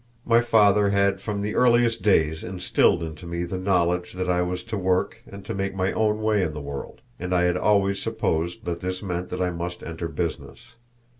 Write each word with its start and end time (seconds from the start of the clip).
My 0.25 0.41
father 0.41 0.89
had 0.89 1.21
from 1.21 1.43
the 1.43 1.53
earliest 1.53 2.01
days 2.01 2.43
instilled 2.43 3.03
into 3.03 3.27
me 3.27 3.43
the 3.43 3.59
knowledge 3.59 4.13
that 4.13 4.27
I 4.31 4.41
was 4.41 4.63
to 4.63 4.75
work 4.75 5.21
and 5.27 5.45
to 5.45 5.53
make 5.53 5.75
my 5.75 5.93
own 5.93 6.23
way 6.23 6.41
in 6.41 6.53
the 6.55 6.59
world, 6.59 7.01
and 7.19 7.35
I 7.35 7.43
had 7.43 7.55
always 7.55 8.01
supposed 8.01 8.65
that 8.65 8.79
this 8.79 9.03
meant 9.03 9.29
that 9.29 9.43
I 9.43 9.51
must 9.51 9.83
enter 9.83 10.07
business. 10.07 10.73